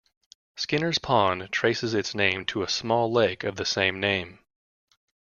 Skinners 0.55 0.97
Pond 0.97 1.47
traces 1.51 1.93
its 1.93 2.15
name 2.15 2.43
to 2.45 2.63
a 2.63 2.67
small 2.67 3.11
lake 3.11 3.43
of 3.43 3.55
the 3.57 3.65
same 3.65 3.99
name. 3.99 4.39